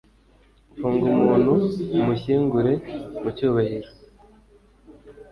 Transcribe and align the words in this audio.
Funga 0.77 1.05
umuntu 1.15 1.51
umushyingure 1.99 2.73
mu 3.21 3.29
cyubahiro 3.35 3.89